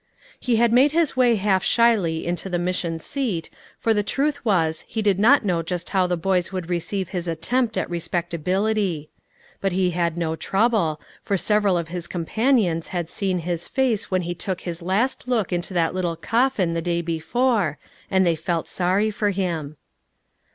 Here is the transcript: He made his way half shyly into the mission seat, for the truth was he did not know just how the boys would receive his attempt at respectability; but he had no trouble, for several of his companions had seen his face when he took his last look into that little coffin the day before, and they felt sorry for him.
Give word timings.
He 0.39 0.57
made 0.67 0.93
his 0.93 1.15
way 1.15 1.35
half 1.35 1.63
shyly 1.63 2.25
into 2.25 2.49
the 2.49 2.57
mission 2.57 2.97
seat, 2.99 3.51
for 3.77 3.93
the 3.93 4.01
truth 4.01 4.43
was 4.43 4.83
he 4.87 5.03
did 5.03 5.19
not 5.19 5.45
know 5.45 5.61
just 5.61 5.89
how 5.89 6.07
the 6.07 6.17
boys 6.17 6.51
would 6.51 6.71
receive 6.71 7.09
his 7.09 7.27
attempt 7.27 7.77
at 7.77 7.87
respectability; 7.87 9.11
but 9.59 9.73
he 9.73 9.91
had 9.91 10.17
no 10.17 10.35
trouble, 10.35 10.99
for 11.21 11.37
several 11.37 11.77
of 11.77 11.89
his 11.89 12.07
companions 12.07 12.87
had 12.87 13.11
seen 13.11 13.37
his 13.45 13.67
face 13.67 14.09
when 14.09 14.23
he 14.23 14.33
took 14.33 14.61
his 14.61 14.81
last 14.81 15.27
look 15.27 15.53
into 15.53 15.71
that 15.75 15.93
little 15.93 16.15
coffin 16.15 16.73
the 16.73 16.81
day 16.81 17.03
before, 17.03 17.77
and 18.09 18.25
they 18.25 18.35
felt 18.35 18.67
sorry 18.67 19.11
for 19.11 19.29
him. 19.29 19.77